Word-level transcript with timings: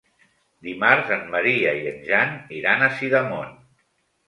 Dimarts 0.67 1.11
en 1.17 1.21
Maria 1.35 1.75
i 1.81 1.85
en 1.91 2.01
Jan 2.09 2.35
iran 2.63 2.89
a 2.89 2.91
Sidamon. 2.99 3.57